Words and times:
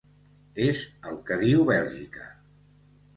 És 0.67 0.79
el 1.11 1.19
que 1.27 1.37
diu 1.43 1.61
Bèlgica. 1.67 2.25